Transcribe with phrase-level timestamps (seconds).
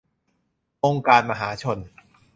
[0.85, 1.77] องค์การมหาชน